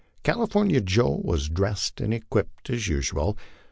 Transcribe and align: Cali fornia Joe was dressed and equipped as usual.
Cali 0.23 0.47
fornia 0.47 0.83
Joe 0.83 1.21
was 1.23 1.47
dressed 1.47 2.01
and 2.01 2.11
equipped 2.11 2.71
as 2.71 2.87
usual. 2.87 3.37